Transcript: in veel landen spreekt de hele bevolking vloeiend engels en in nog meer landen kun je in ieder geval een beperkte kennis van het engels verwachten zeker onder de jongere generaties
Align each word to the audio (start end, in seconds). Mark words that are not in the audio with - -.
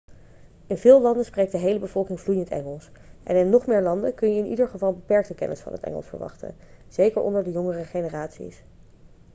in 0.67 0.77
veel 0.77 1.01
landen 1.01 1.25
spreekt 1.25 1.51
de 1.51 1.57
hele 1.57 1.79
bevolking 1.79 2.19
vloeiend 2.21 2.49
engels 2.49 2.89
en 3.23 3.35
in 3.35 3.49
nog 3.49 3.67
meer 3.67 3.81
landen 3.81 4.13
kun 4.13 4.33
je 4.33 4.39
in 4.39 4.45
ieder 4.49 4.67
geval 4.67 4.89
een 4.89 4.99
beperkte 4.99 5.33
kennis 5.33 5.59
van 5.59 5.71
het 5.71 5.81
engels 5.83 6.07
verwachten 6.07 6.55
zeker 6.87 7.21
onder 7.21 7.43
de 7.43 7.51
jongere 7.51 7.83
generaties 7.83 8.61